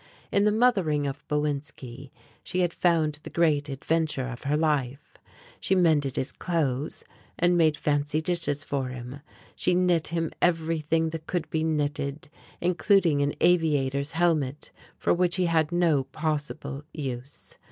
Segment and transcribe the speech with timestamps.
[0.31, 2.09] In the mothering of Bowinski
[2.43, 5.13] she had found the great adventure of her life.
[5.59, 7.03] She mended his clothes,
[7.37, 9.19] and made fancy dishes for him,
[9.55, 12.29] she knit him everything that could be knitted,
[12.59, 17.57] including an aviator's helmet for which he had no possible use.